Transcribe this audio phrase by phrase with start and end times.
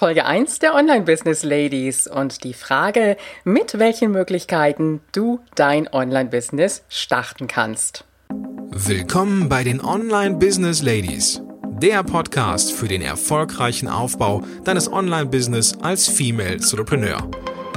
[0.00, 7.48] Folge 1 der Online-Business Ladies und die Frage, mit welchen Möglichkeiten du dein Online-Business starten
[7.48, 8.06] kannst.
[8.70, 11.42] Willkommen bei den Online-Business Ladies,
[11.82, 17.18] der Podcast für den erfolgreichen Aufbau deines Online-Business als Female Entrepreneur.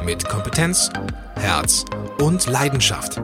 [0.05, 0.89] Mit Kompetenz,
[1.35, 1.83] Herz
[2.19, 3.21] und Leidenschaft.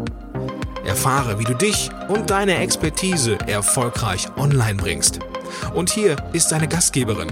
[0.86, 5.20] Erfahre, wie du dich und deine Expertise erfolgreich online bringst.
[5.74, 7.32] Und hier ist deine Gastgeberin,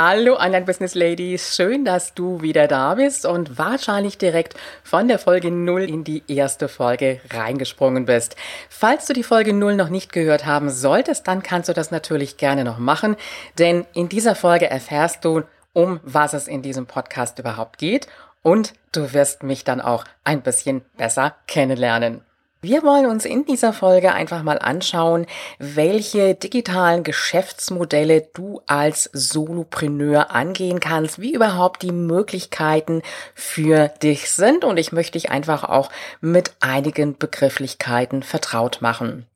[0.00, 5.18] Hallo Online Business Ladies, schön, dass du wieder da bist und wahrscheinlich direkt von der
[5.18, 8.36] Folge 0 in die erste Folge reingesprungen bist.
[8.70, 12.36] Falls du die Folge 0 noch nicht gehört haben solltest, dann kannst du das natürlich
[12.36, 13.16] gerne noch machen,
[13.58, 18.06] denn in dieser Folge erfährst du, um was es in diesem Podcast überhaupt geht
[18.44, 22.20] und du wirst mich dann auch ein bisschen besser kennenlernen.
[22.60, 25.26] Wir wollen uns in dieser Folge einfach mal anschauen,
[25.60, 33.02] welche digitalen Geschäftsmodelle du als Solopreneur angehen kannst, wie überhaupt die Möglichkeiten
[33.36, 35.88] für dich sind und ich möchte dich einfach auch
[36.20, 39.28] mit einigen Begrifflichkeiten vertraut machen.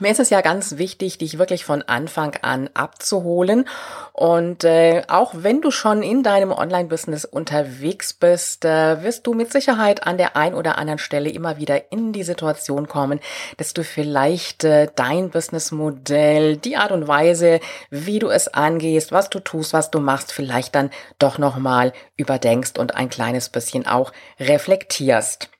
[0.00, 3.68] Mir ist es ja ganz wichtig, dich wirklich von Anfang an abzuholen.
[4.14, 9.52] Und äh, auch wenn du schon in deinem Online-Business unterwegs bist, äh, wirst du mit
[9.52, 13.20] Sicherheit an der ein oder anderen Stelle immer wieder in die Situation kommen,
[13.58, 19.28] dass du vielleicht äh, dein Businessmodell, die Art und Weise, wie du es angehst, was
[19.28, 24.10] du tust, was du machst, vielleicht dann doch nochmal überdenkst und ein kleines bisschen auch
[24.40, 25.50] reflektierst.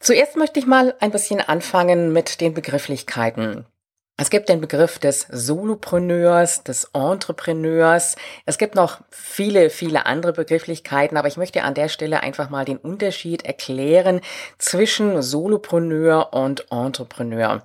[0.00, 3.66] Zuerst möchte ich mal ein bisschen anfangen mit den Begrifflichkeiten.
[4.20, 8.16] Es gibt den Begriff des Solopreneurs, des Entrepreneurs.
[8.46, 12.64] Es gibt noch viele, viele andere Begrifflichkeiten, aber ich möchte an der Stelle einfach mal
[12.64, 14.20] den Unterschied erklären
[14.58, 17.62] zwischen Solopreneur und Entrepreneur.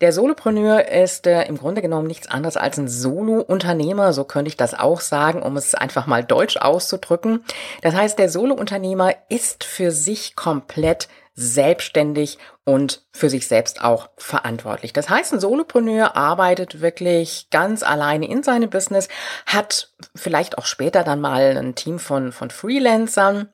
[0.00, 4.56] Der Solopreneur ist äh, im Grunde genommen nichts anderes als ein Solo-Unternehmer, so könnte ich
[4.56, 7.44] das auch sagen, um es einfach mal deutsch auszudrücken.
[7.82, 14.92] Das heißt, der Solo-Unternehmer ist für sich komplett selbstständig und für sich selbst auch verantwortlich.
[14.92, 19.08] Das heißt, ein Solopreneur arbeitet wirklich ganz alleine in seinem Business,
[19.46, 23.48] hat vielleicht auch später dann mal ein Team von, von Freelancern,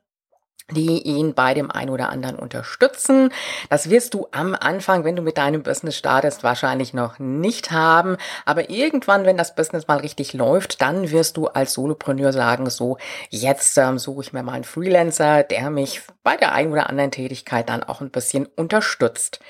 [0.70, 3.32] die ihn bei dem einen oder anderen unterstützen.
[3.70, 8.16] Das wirst du am Anfang, wenn du mit deinem Business startest, wahrscheinlich noch nicht haben.
[8.44, 12.98] Aber irgendwann, wenn das Business mal richtig läuft, dann wirst du als Solopreneur sagen, so,
[13.30, 17.10] jetzt ähm, suche ich mir mal einen Freelancer, der mich bei der einen oder anderen
[17.10, 19.40] Tätigkeit dann auch ein bisschen unterstützt.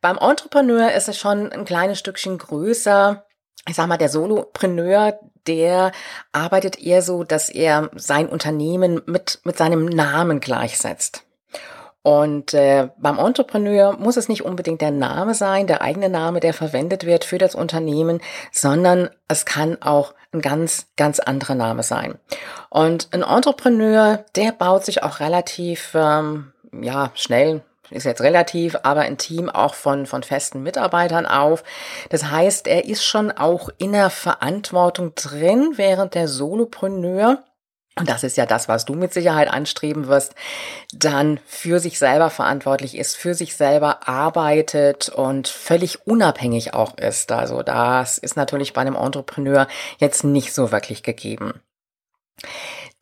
[0.00, 3.24] Beim Entrepreneur ist es schon ein kleines Stückchen größer
[3.68, 5.92] ich sag mal, der Solopreneur, der
[6.32, 11.24] arbeitet eher so, dass er sein Unternehmen mit, mit seinem Namen gleichsetzt.
[12.02, 16.52] Und äh, beim Entrepreneur muss es nicht unbedingt der Name sein, der eigene Name, der
[16.52, 18.20] verwendet wird für das Unternehmen,
[18.52, 22.18] sondern es kann auch ein ganz, ganz anderer Name sein.
[22.68, 29.02] Und ein Entrepreneur, der baut sich auch relativ ähm, ja schnell ist jetzt relativ, aber
[29.02, 31.64] ein Team auch von, von festen Mitarbeitern auf.
[32.10, 37.44] Das heißt, er ist schon auch in der Verantwortung drin, während der Solopreneur
[37.96, 40.34] und das ist ja das, was du mit Sicherheit anstreben wirst,
[40.92, 47.30] dann für sich selber verantwortlich ist, für sich selber arbeitet und völlig unabhängig auch ist.
[47.30, 49.68] Also das ist natürlich bei einem Entrepreneur
[49.98, 51.60] jetzt nicht so wirklich gegeben.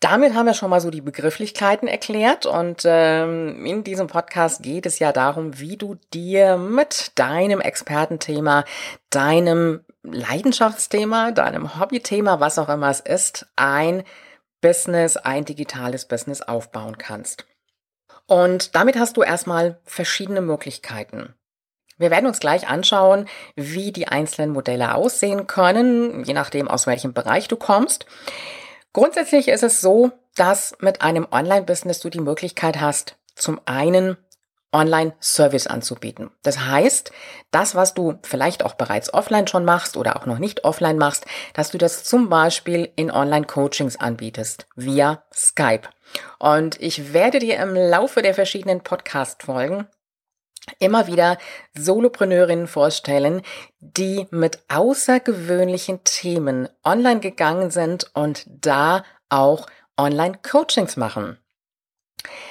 [0.03, 4.85] Damit haben wir schon mal so die Begrifflichkeiten erklärt und ähm, in diesem Podcast geht
[4.85, 8.65] es ja darum, wie du dir mit deinem Expertenthema,
[9.11, 14.03] deinem Leidenschaftsthema, deinem Hobbythema, was auch immer es ist, ein
[14.61, 17.47] Business, ein digitales Business aufbauen kannst.
[18.27, 21.33] Und damit hast du erstmal verschiedene Möglichkeiten.
[21.97, 27.13] Wir werden uns gleich anschauen, wie die einzelnen Modelle aussehen können, je nachdem, aus welchem
[27.13, 28.07] Bereich du kommst.
[28.93, 34.17] Grundsätzlich ist es so, dass mit einem Online-Business du die Möglichkeit hast, zum einen
[34.73, 36.31] Online-Service anzubieten.
[36.43, 37.13] Das heißt,
[37.51, 41.27] das, was du vielleicht auch bereits offline schon machst oder auch noch nicht offline machst,
[41.53, 45.89] dass du das zum Beispiel in Online-Coachings anbietest via Skype.
[46.39, 49.87] Und ich werde dir im Laufe der verschiedenen Podcast-Folgen
[50.79, 51.39] immer wieder
[51.75, 53.43] Solopreneurinnen vorstellen,
[53.81, 59.67] die mit außergewöhnlichen Themen online gegangen sind und da auch
[59.97, 61.39] Online-Coachings machen.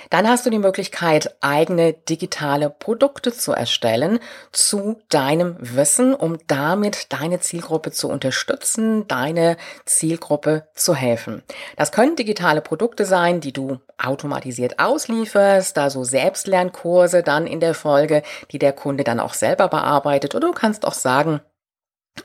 [0.09, 4.19] Dann hast du die Möglichkeit, eigene digitale Produkte zu erstellen
[4.51, 11.43] zu deinem Wissen, um damit deine Zielgruppe zu unterstützen, deine Zielgruppe zu helfen.
[11.77, 18.23] Das können digitale Produkte sein, die du automatisiert auslieferst, also Selbstlernkurse dann in der Folge,
[18.51, 20.35] die der Kunde dann auch selber bearbeitet.
[20.35, 21.41] Oder du kannst auch sagen,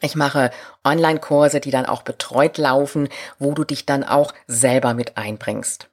[0.00, 0.50] ich mache
[0.84, 3.08] Online-Kurse, die dann auch betreut laufen,
[3.38, 5.88] wo du dich dann auch selber mit einbringst.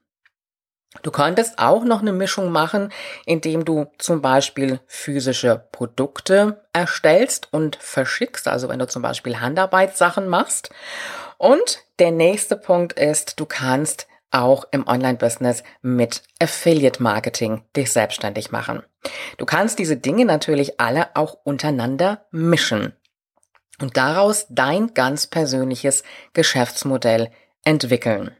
[1.01, 2.94] Du könntest auch noch eine Mischung machen,
[3.25, 10.28] indem du zum Beispiel physische Produkte erstellst und verschickst, also wenn du zum Beispiel Handarbeitssachen
[10.28, 10.69] machst.
[11.38, 18.51] Und der nächste Punkt ist, du kannst auch im Online-Business mit Affiliate Marketing dich selbstständig
[18.51, 18.84] machen.
[19.38, 22.94] Du kannst diese Dinge natürlich alle auch untereinander mischen
[23.81, 26.04] und daraus dein ganz persönliches
[26.34, 27.30] Geschäftsmodell
[27.63, 28.36] entwickeln.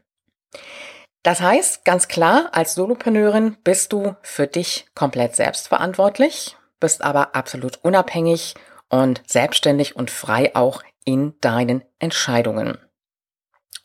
[1.24, 7.78] Das heißt, ganz klar, als Solopreneurin bist du für dich komplett selbstverantwortlich, bist aber absolut
[7.82, 8.54] unabhängig
[8.90, 12.76] und selbstständig und frei auch in deinen Entscheidungen.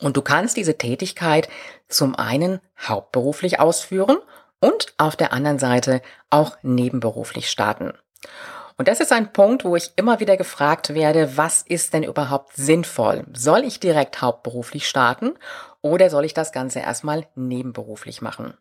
[0.01, 1.47] Und du kannst diese Tätigkeit
[1.87, 4.17] zum einen hauptberuflich ausführen
[4.59, 7.93] und auf der anderen Seite auch nebenberuflich starten.
[8.75, 12.55] Und das ist ein Punkt, wo ich immer wieder gefragt werde, was ist denn überhaupt
[12.55, 13.25] sinnvoll?
[13.33, 15.33] Soll ich direkt hauptberuflich starten
[15.81, 18.53] oder soll ich das Ganze erstmal nebenberuflich machen?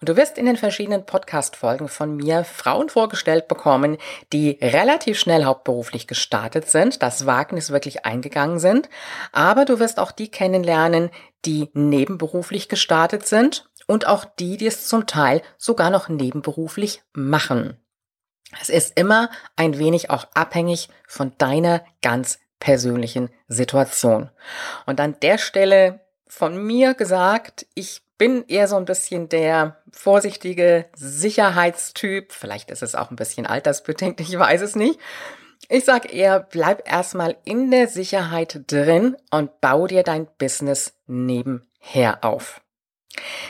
[0.00, 3.98] Und du wirst in den verschiedenen Podcast-Folgen von mir Frauen vorgestellt bekommen,
[4.32, 8.88] die relativ schnell hauptberuflich gestartet sind, das Wagnis wirklich eingegangen sind.
[9.32, 11.10] Aber du wirst auch die kennenlernen,
[11.44, 17.76] die nebenberuflich gestartet sind und auch die, die es zum Teil sogar noch nebenberuflich machen.
[18.60, 24.30] Es ist immer ein wenig auch abhängig von deiner ganz persönlichen Situation.
[24.86, 30.86] Und an der Stelle von mir gesagt, ich bin eher so ein bisschen der vorsichtige
[30.94, 32.32] Sicherheitstyp.
[32.32, 34.98] Vielleicht ist es auch ein bisschen altersbedingt, ich weiß es nicht.
[35.68, 42.24] Ich sag eher, bleib erstmal in der Sicherheit drin und bau dir dein Business nebenher
[42.24, 42.60] auf.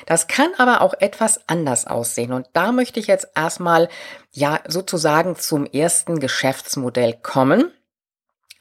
[0.07, 3.89] Das kann aber auch etwas anders aussehen und da möchte ich jetzt erstmal
[4.33, 7.71] ja sozusagen zum ersten Geschäftsmodell kommen.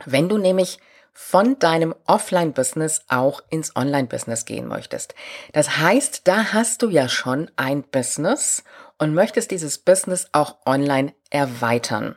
[0.06, 0.80] Wenn du nämlich
[1.20, 5.16] von deinem Offline-Business auch ins Online-Business gehen möchtest.
[5.52, 8.64] Das heißt, da hast du ja schon ein Business
[9.00, 12.16] und möchtest dieses Business auch online erweitern.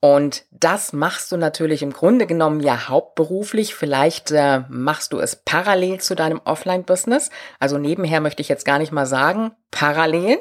[0.00, 3.76] Und das machst du natürlich im Grunde genommen ja hauptberuflich.
[3.76, 7.30] Vielleicht äh, machst du es parallel zu deinem Offline-Business.
[7.60, 10.40] Also nebenher möchte ich jetzt gar nicht mal sagen, parallel.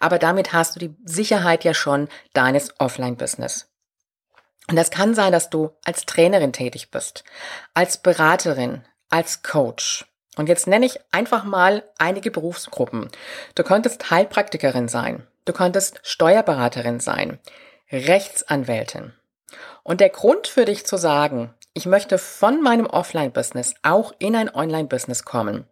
[0.00, 3.71] Aber damit hast du die Sicherheit ja schon deines Offline-Business.
[4.72, 7.24] Und das kann sein, dass du als Trainerin tätig bist,
[7.74, 10.06] als Beraterin, als Coach.
[10.38, 13.10] Und jetzt nenne ich einfach mal einige Berufsgruppen.
[13.54, 17.38] Du könntest Heilpraktikerin sein, du könntest Steuerberaterin sein,
[17.90, 19.12] Rechtsanwältin.
[19.82, 24.48] Und der Grund für dich zu sagen, ich möchte von meinem Offline-Business auch in ein
[24.54, 25.66] Online-Business kommen,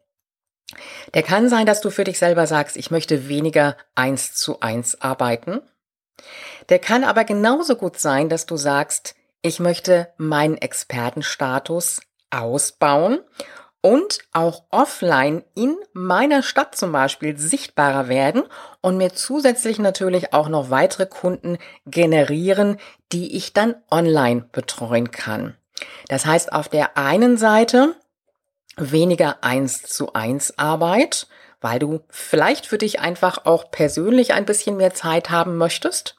[1.14, 5.00] der kann sein, dass du für dich selber sagst, ich möchte weniger eins zu eins
[5.00, 5.62] arbeiten.
[6.68, 12.00] Der kann aber genauso gut sein, dass du sagst, ich möchte meinen Expertenstatus
[12.30, 13.20] ausbauen
[13.82, 18.42] und auch offline in meiner Stadt zum Beispiel sichtbarer werden
[18.82, 22.78] und mir zusätzlich natürlich auch noch weitere Kunden generieren,
[23.12, 25.56] die ich dann online betreuen kann.
[26.08, 27.96] Das heißt auf der einen Seite
[28.76, 31.26] weniger eins zu eins Arbeit,
[31.60, 36.16] weil du vielleicht für dich einfach auch persönlich ein bisschen mehr Zeit haben möchtest,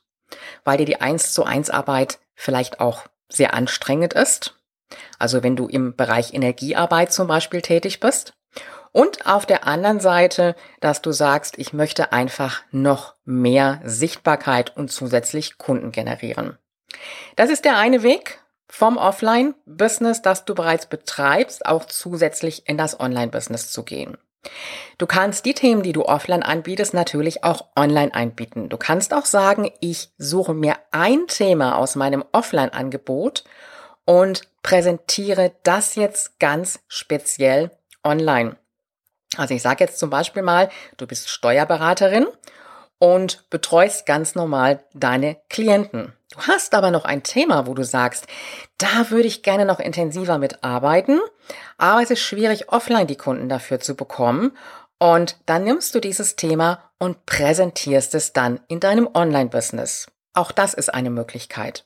[0.64, 4.56] weil dir die eins zu eins Arbeit vielleicht auch sehr anstrengend ist
[5.20, 8.34] also wenn du im Bereich Energiearbeit zum Beispiel tätig bist.
[8.94, 14.92] Und auf der anderen Seite, dass du sagst, ich möchte einfach noch mehr Sichtbarkeit und
[14.92, 16.58] zusätzlich Kunden generieren.
[17.38, 23.00] Das ist der eine Weg vom Offline-Business, das du bereits betreibst, auch zusätzlich in das
[23.00, 24.18] Online-Business zu gehen.
[24.98, 28.70] Du kannst die Themen, die du offline anbietest, natürlich auch online anbieten.
[28.70, 33.44] Du kannst auch sagen, ich suche mir ein Thema aus meinem Offline-Angebot
[34.06, 37.72] und präsentiere das jetzt ganz speziell
[38.04, 38.58] online.
[39.38, 42.28] Also ich sage jetzt zum Beispiel mal, du bist Steuerberaterin
[43.02, 46.14] und betreust ganz normal deine Klienten.
[46.30, 48.28] Du hast aber noch ein Thema, wo du sagst,
[48.78, 51.20] da würde ich gerne noch intensiver mitarbeiten,
[51.80, 54.56] aber es ist schwierig, offline die Kunden dafür zu bekommen.
[55.00, 60.06] Und dann nimmst du dieses Thema und präsentierst es dann in deinem Online-Business.
[60.36, 61.86] Auch das ist eine Möglichkeit.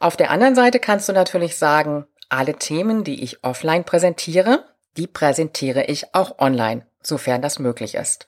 [0.00, 4.64] Auf der anderen Seite kannst du natürlich sagen, alle Themen, die ich offline präsentiere,
[4.96, 8.26] die präsentiere ich auch online, sofern das möglich ist.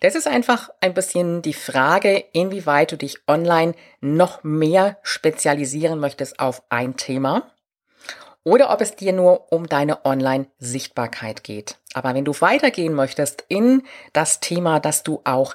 [0.00, 6.38] Das ist einfach ein bisschen die Frage, inwieweit du dich online noch mehr spezialisieren möchtest
[6.40, 7.50] auf ein Thema
[8.46, 11.78] oder ob es dir nur um deine Online-Sichtbarkeit geht.
[11.94, 13.82] Aber wenn du weitergehen möchtest in
[14.12, 15.52] das Thema, dass du auch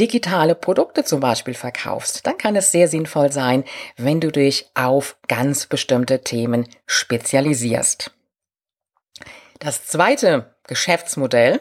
[0.00, 3.62] digitale Produkte zum Beispiel verkaufst, dann kann es sehr sinnvoll sein,
[3.96, 8.10] wenn du dich auf ganz bestimmte Themen spezialisierst.
[9.60, 11.60] Das zweite Geschäftsmodell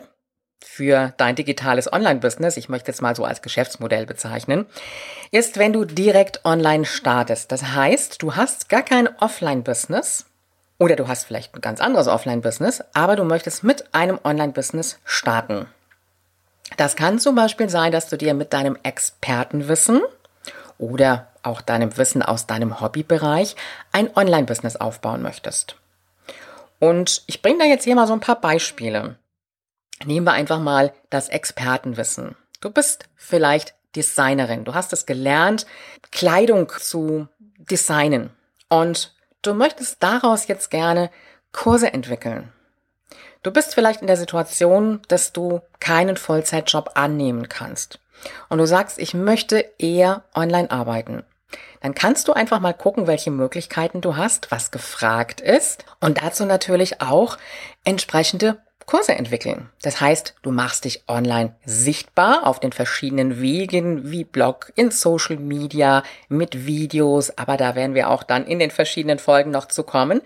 [0.64, 4.66] für dein digitales Online-Business, ich möchte es mal so als Geschäftsmodell bezeichnen,
[5.32, 7.52] ist, wenn du direkt online startest.
[7.52, 10.26] Das heißt, du hast gar kein Offline-Business
[10.78, 15.68] oder du hast vielleicht ein ganz anderes Offline-Business, aber du möchtest mit einem Online-Business starten.
[16.78, 20.02] Das kann zum Beispiel sein, dass du dir mit deinem Expertenwissen
[20.78, 23.56] oder auch deinem Wissen aus deinem Hobbybereich
[23.92, 25.76] ein Online-Business aufbauen möchtest.
[26.80, 29.18] Und ich bringe da jetzt hier mal so ein paar Beispiele.
[30.06, 32.36] Nehmen wir einfach mal das Expertenwissen.
[32.60, 34.64] Du bist vielleicht Designerin.
[34.64, 35.66] Du hast es gelernt,
[36.12, 37.28] Kleidung zu
[37.58, 38.32] designen.
[38.70, 41.12] Und du möchtest daraus jetzt gerne
[41.52, 42.52] Kurse entwickeln.
[43.44, 48.00] Du bist vielleicht in der Situation, dass du keinen Vollzeitjob annehmen kannst.
[48.50, 51.24] Und du sagst, ich möchte eher online arbeiten.
[51.82, 56.46] Dann kannst du einfach mal gucken, welche Möglichkeiten du hast, was gefragt ist und dazu
[56.46, 57.38] natürlich auch
[57.84, 59.70] entsprechende Kurse entwickeln.
[59.82, 65.38] Das heißt, du machst dich online sichtbar auf den verschiedenen Wegen wie Blog, in Social
[65.38, 69.84] Media, mit Videos, aber da werden wir auch dann in den verschiedenen Folgen noch zu
[69.84, 70.22] kommen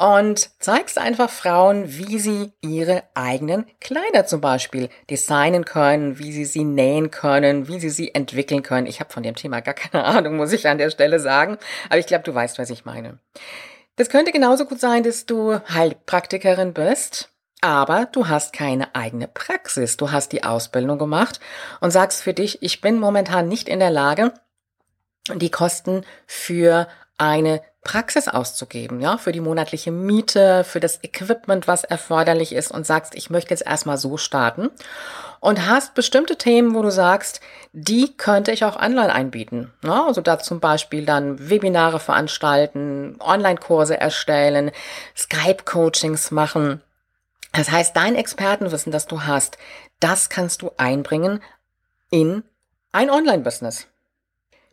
[0.00, 6.46] und zeigst einfach Frauen, wie sie ihre eigenen Kleider zum Beispiel designen können, wie sie
[6.46, 8.86] sie nähen können, wie sie sie entwickeln können.
[8.86, 11.58] Ich habe von dem Thema gar keine Ahnung, muss ich an der Stelle sagen,
[11.90, 13.18] aber ich glaube, du weißt, was ich meine.
[13.96, 17.29] Das könnte genauso gut sein, dass du Heilpraktikerin bist,
[17.60, 19.96] aber du hast keine eigene Praxis.
[19.96, 21.40] Du hast die Ausbildung gemacht
[21.80, 24.32] und sagst für dich, ich bin momentan nicht in der Lage,
[25.34, 26.88] die Kosten für
[27.18, 32.86] eine Praxis auszugeben, ja, für die monatliche Miete, für das Equipment, was erforderlich ist und
[32.86, 34.70] sagst, ich möchte jetzt erstmal so starten
[35.40, 37.40] und hast bestimmte Themen, wo du sagst,
[37.72, 39.72] die könnte ich auch online einbieten.
[39.82, 44.72] Ja, also da zum Beispiel dann Webinare veranstalten, Online-Kurse erstellen,
[45.16, 46.82] Skype-Coachings machen.
[47.52, 49.58] Das heißt, dein Expertenwissen, das du hast,
[49.98, 51.42] das kannst du einbringen
[52.10, 52.44] in
[52.92, 53.86] ein Online-Business.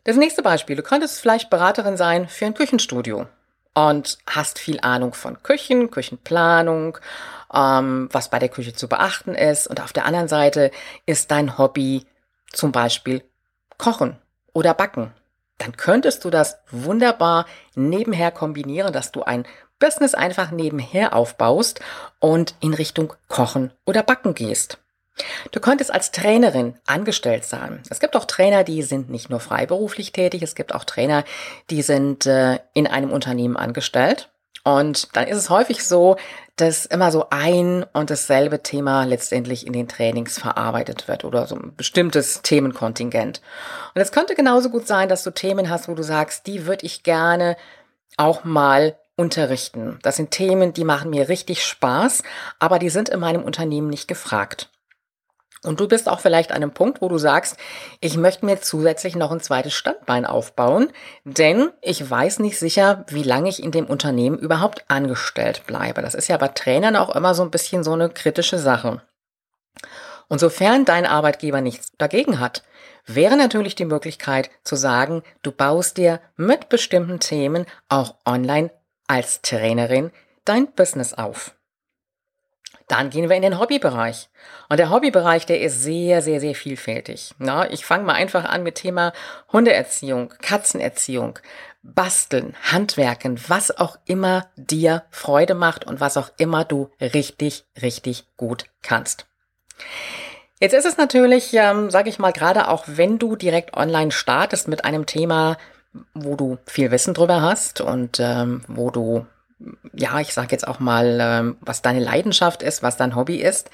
[0.04, 0.76] Das nächste Beispiel.
[0.76, 3.26] Du könntest vielleicht Beraterin sein für ein Küchenstudio
[3.74, 6.98] und hast viel Ahnung von Küchen, Küchenplanung,
[7.52, 9.66] ähm, was bei der Küche zu beachten ist.
[9.66, 10.70] Und auf der anderen Seite
[11.06, 12.06] ist dein Hobby
[12.52, 13.22] zum Beispiel
[13.76, 14.16] Kochen
[14.52, 15.12] oder Backen.
[15.58, 19.44] Dann könntest du das wunderbar nebenher kombinieren, dass du ein
[19.78, 21.80] Business einfach nebenher aufbaust
[22.18, 24.78] und in Richtung Kochen oder Backen gehst.
[25.50, 27.82] Du könntest als Trainerin angestellt sein.
[27.90, 31.24] Es gibt auch Trainer, die sind nicht nur freiberuflich tätig, es gibt auch Trainer,
[31.70, 34.30] die sind äh, in einem Unternehmen angestellt.
[34.64, 36.16] Und dann ist es häufig so,
[36.56, 41.54] dass immer so ein und dasselbe Thema letztendlich in den Trainings verarbeitet wird oder so
[41.54, 43.40] ein bestimmtes Themenkontingent.
[43.94, 46.84] Und es könnte genauso gut sein, dass du Themen hast, wo du sagst, die würde
[46.84, 47.56] ich gerne
[48.16, 49.98] auch mal unterrichten.
[50.02, 52.22] Das sind Themen, die machen mir richtig Spaß,
[52.58, 54.70] aber die sind in meinem Unternehmen nicht gefragt.
[55.64, 57.56] Und du bist auch vielleicht an einem Punkt, wo du sagst,
[58.00, 60.92] ich möchte mir zusätzlich noch ein zweites Standbein aufbauen,
[61.24, 66.00] denn ich weiß nicht sicher, wie lange ich in dem Unternehmen überhaupt angestellt bleibe.
[66.00, 69.02] Das ist ja bei Trainern auch immer so ein bisschen so eine kritische Sache.
[70.28, 72.62] Und sofern dein Arbeitgeber nichts dagegen hat,
[73.06, 78.70] wäre natürlich die Möglichkeit zu sagen, du baust dir mit bestimmten Themen auch online
[79.08, 80.12] als Trainerin
[80.44, 81.54] dein Business auf.
[82.86, 84.30] Dann gehen wir in den Hobbybereich.
[84.70, 87.34] Und der Hobbybereich, der ist sehr, sehr, sehr vielfältig.
[87.38, 89.12] Na, ich fange mal einfach an mit Thema
[89.52, 91.38] Hundeerziehung, Katzenerziehung,
[91.82, 98.26] Basteln, Handwerken, was auch immer dir Freude macht und was auch immer du richtig, richtig
[98.36, 99.26] gut kannst.
[100.60, 104.66] Jetzt ist es natürlich, ähm, sage ich mal, gerade auch wenn du direkt online startest
[104.66, 105.56] mit einem Thema,
[106.14, 109.26] wo du viel Wissen drüber hast und ähm, wo du
[109.92, 113.70] ja, ich sage jetzt auch mal, ähm, was deine Leidenschaft ist, was dein Hobby ist,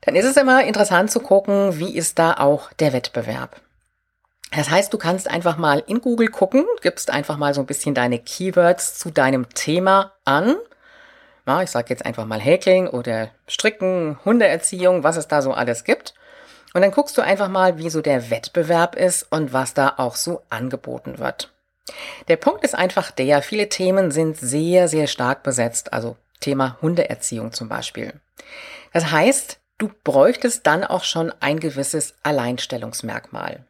[0.00, 3.60] dann ist es immer interessant zu gucken, wie ist da auch der Wettbewerb.
[4.54, 7.94] Das heißt, du kannst einfach mal in Google gucken, gibst einfach mal so ein bisschen
[7.94, 10.56] deine Keywords zu deinem Thema an.
[11.46, 15.84] Ja, ich sage jetzt einfach mal Häkeln oder Stricken, Hundeerziehung, was es da so alles
[15.84, 16.14] gibt.
[16.74, 20.16] Und dann guckst du einfach mal, wie so der Wettbewerb ist und was da auch
[20.16, 21.52] so angeboten wird.
[22.28, 27.52] Der Punkt ist einfach der, viele Themen sind sehr, sehr stark besetzt, also Thema Hundeerziehung
[27.52, 28.14] zum Beispiel.
[28.92, 33.66] Das heißt, du bräuchtest dann auch schon ein gewisses Alleinstellungsmerkmal.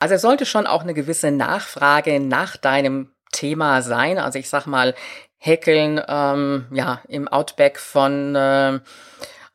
[0.00, 4.18] Also es sollte schon auch eine gewisse Nachfrage nach deinem Thema sein.
[4.18, 4.94] Also ich sag mal,
[5.38, 8.80] Häkeln ähm, ja, im Outback von äh,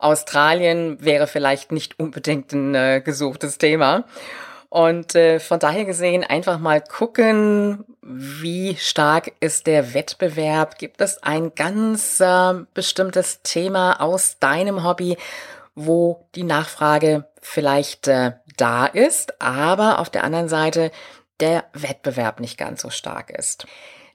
[0.03, 4.05] Australien wäre vielleicht nicht unbedingt ein äh, gesuchtes Thema.
[4.69, 10.79] Und äh, von daher gesehen einfach mal gucken, wie stark ist der Wettbewerb?
[10.79, 15.15] Gibt es ein ganz äh, bestimmtes Thema aus deinem Hobby,
[15.75, 20.91] wo die Nachfrage vielleicht äh, da ist, aber auf der anderen Seite
[21.39, 23.67] der Wettbewerb nicht ganz so stark ist.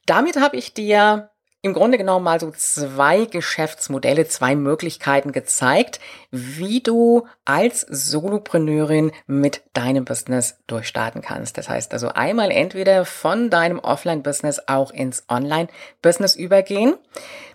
[0.06, 1.30] Damit habe ich dir
[1.68, 9.62] im Grunde genommen mal so zwei Geschäftsmodelle, zwei Möglichkeiten gezeigt, wie du als Solopreneurin mit
[9.74, 11.58] deinem Business durchstarten kannst.
[11.58, 16.94] Das heißt also einmal entweder von deinem Offline-Business auch ins Online-Business übergehen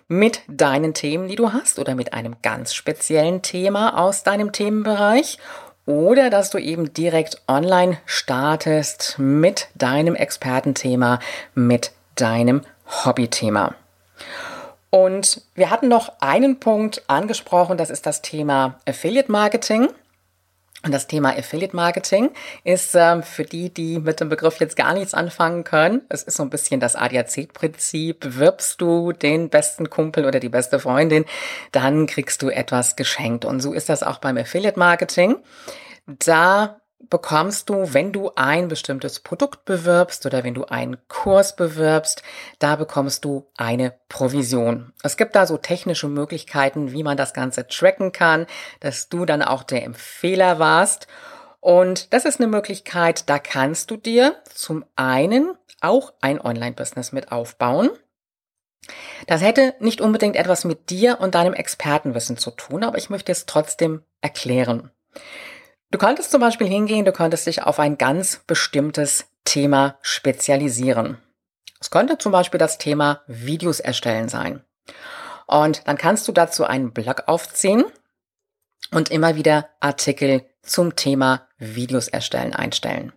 [0.06, 5.38] mit deinen Themen, die du hast oder mit einem ganz speziellen Thema aus deinem Themenbereich
[5.86, 11.18] oder dass du eben direkt online startest mit deinem Expertenthema,
[11.54, 13.74] mit deinem Hobbythema.
[14.90, 19.88] Und wir hatten noch einen Punkt angesprochen, das ist das Thema Affiliate Marketing.
[20.84, 22.30] Und das Thema Affiliate Marketing
[22.62, 26.36] ist äh, für die, die mit dem Begriff jetzt gar nichts anfangen können, es ist
[26.36, 28.36] so ein bisschen das ADAC-Prinzip.
[28.38, 31.24] Wirbst du den besten Kumpel oder die beste Freundin,
[31.72, 33.46] dann kriegst du etwas geschenkt.
[33.46, 35.36] Und so ist das auch beim Affiliate Marketing.
[36.06, 42.22] Da bekommst du, wenn du ein bestimmtes Produkt bewirbst oder wenn du einen Kurs bewirbst,
[42.58, 44.92] da bekommst du eine Provision.
[45.02, 48.46] Es gibt da so technische Möglichkeiten, wie man das Ganze tracken kann,
[48.80, 51.06] dass du dann auch der Empfehler warst.
[51.60, 57.32] Und das ist eine Möglichkeit, da kannst du dir zum einen auch ein Online-Business mit
[57.32, 57.90] aufbauen.
[59.26, 63.32] Das hätte nicht unbedingt etwas mit dir und deinem Expertenwissen zu tun, aber ich möchte
[63.32, 64.90] es trotzdem erklären.
[65.94, 71.18] Du könntest zum Beispiel hingehen, du könntest dich auf ein ganz bestimmtes Thema spezialisieren.
[71.80, 74.64] Es könnte zum Beispiel das Thema Videos erstellen sein.
[75.46, 77.84] Und dann kannst du dazu einen Blog aufziehen
[78.90, 83.12] und immer wieder Artikel zum Thema Videos erstellen einstellen.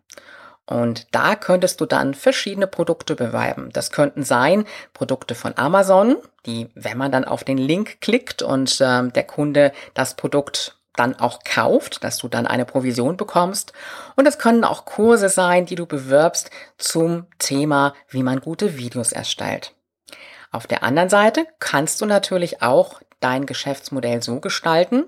[0.68, 3.72] Und da könntest du dann verschiedene Produkte bewerben.
[3.74, 8.80] Das könnten sein Produkte von Amazon, die, wenn man dann auf den Link klickt und
[8.82, 13.74] äh, der Kunde das Produkt dann auch kauft, dass du dann eine Provision bekommst.
[14.16, 19.12] Und es können auch Kurse sein, die du bewirbst zum Thema, wie man gute Videos
[19.12, 19.74] erstellt.
[20.52, 25.06] Auf der anderen Seite kannst du natürlich auch dein Geschäftsmodell so gestalten,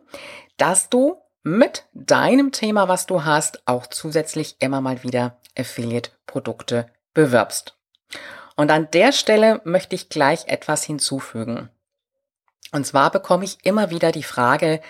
[0.58, 7.78] dass du mit deinem Thema, was du hast, auch zusätzlich immer mal wieder Affiliate-Produkte bewirbst.
[8.56, 11.70] Und an der Stelle möchte ich gleich etwas hinzufügen.
[12.72, 14.82] Und zwar bekomme ich immer wieder die Frage,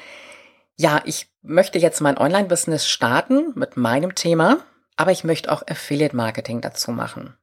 [0.79, 4.59] ja, ich möchte jetzt mein Online-Business starten mit meinem Thema,
[4.95, 7.37] aber ich möchte auch Affiliate-Marketing dazu machen.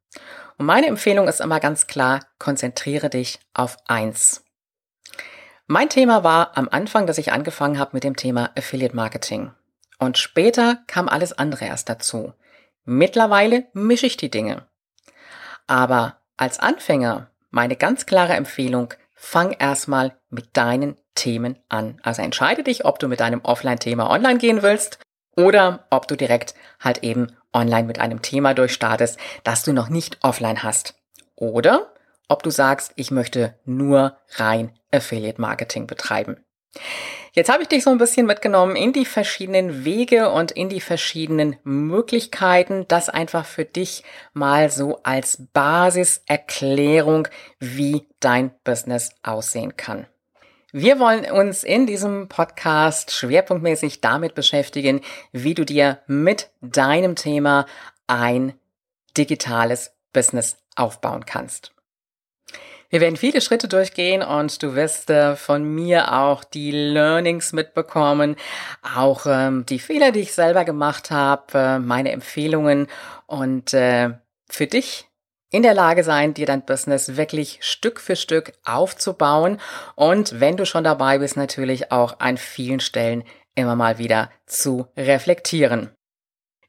[0.56, 4.42] Und meine Empfehlung ist immer ganz klar, konzentriere dich auf eins.
[5.66, 9.52] Mein Thema war am Anfang, dass ich angefangen habe mit dem Thema Affiliate-Marketing.
[9.98, 12.32] Und später kam alles andere erst dazu.
[12.86, 14.66] Mittlerweile mische ich die Dinge.
[15.66, 21.98] Aber als Anfänger meine ganz klare Empfehlung, fang erstmal mit deinen Themen an.
[22.02, 25.00] Also entscheide dich, ob du mit deinem Offline-Thema online gehen willst
[25.34, 30.18] oder ob du direkt halt eben online mit einem Thema durchstartest, das du noch nicht
[30.22, 30.94] offline hast.
[31.34, 31.92] Oder
[32.28, 36.44] ob du sagst, ich möchte nur rein Affiliate Marketing betreiben.
[37.36, 40.80] Jetzt habe ich dich so ein bisschen mitgenommen in die verschiedenen Wege und in die
[40.80, 50.06] verschiedenen Möglichkeiten, das einfach für dich mal so als Basiserklärung, wie dein Business aussehen kann.
[50.72, 57.66] Wir wollen uns in diesem Podcast schwerpunktmäßig damit beschäftigen, wie du dir mit deinem Thema
[58.06, 58.54] ein
[59.16, 61.75] digitales Business aufbauen kannst.
[62.88, 68.36] Wir werden viele Schritte durchgehen und du wirst äh, von mir auch die Learnings mitbekommen,
[68.94, 72.86] auch ähm, die Fehler, die ich selber gemacht habe, äh, meine Empfehlungen
[73.26, 74.10] und äh,
[74.48, 75.08] für dich
[75.50, 79.58] in der Lage sein, dir dein Business wirklich Stück für Stück aufzubauen
[79.94, 84.86] und wenn du schon dabei bist, natürlich auch an vielen Stellen immer mal wieder zu
[84.96, 85.90] reflektieren.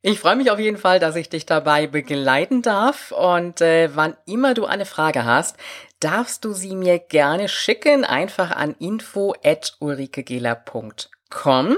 [0.09, 4.15] Ich freue mich auf jeden Fall, dass ich dich dabei begleiten darf und äh, wann
[4.25, 5.57] immer du eine Frage hast,
[5.99, 10.93] darfst du sie mir gerne schicken, einfach an info@ulrikegela.com.
[11.29, 11.77] www.ulrikegiller.com.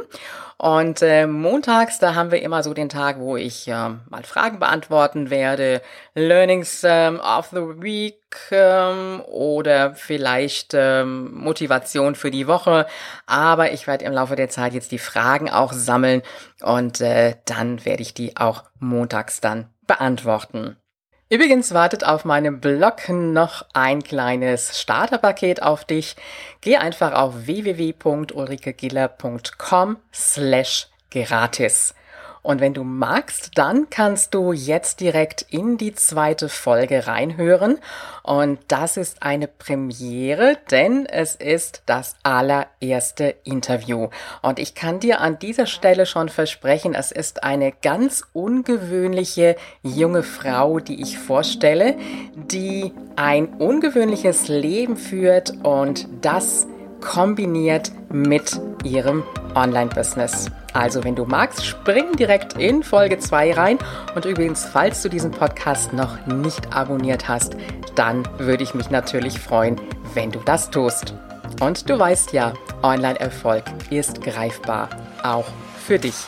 [0.62, 4.60] Und äh, montags, da haben wir immer so den Tag, wo ich äh, mal Fragen
[4.60, 5.82] beantworten werde,
[6.16, 8.20] Learnings ähm, of the Week
[8.52, 12.88] ähm, oder vielleicht ähm, Motivation für die Woche.
[13.26, 16.24] Aber ich werde im Laufe der Zeit jetzt die Fragen auch sammeln
[16.62, 20.76] und äh, dann werde ich die auch montags dann beantworten.
[21.32, 26.16] Übrigens wartet auf meinem Blog noch ein kleines Starterpaket auf dich.
[26.62, 31.94] Geh einfach auf www.ulrikegiller.com slash gratis.
[32.42, 37.80] Und wenn du magst, dann kannst du jetzt direkt in die zweite Folge reinhören.
[38.24, 44.10] Und das ist eine Premiere, denn es ist das allererste Interview.
[44.42, 50.24] Und ich kann dir an dieser Stelle schon versprechen, es ist eine ganz ungewöhnliche junge
[50.24, 51.98] Frau, die ich vorstelle,
[52.36, 56.68] die ein ungewöhnliches Leben führt und das
[57.02, 59.24] kombiniert mit ihrem
[59.56, 60.50] Online-Business.
[60.74, 63.78] Also, wenn du magst, spring direkt in Folge 2 rein.
[64.16, 67.56] Und übrigens, falls du diesen Podcast noch nicht abonniert hast,
[67.96, 69.80] dann würde ich mich natürlich freuen,
[70.14, 71.14] wenn du das tust.
[71.60, 74.90] Und du weißt ja, Online-Erfolg ist greifbar,
[75.24, 75.48] auch
[75.86, 76.28] für dich.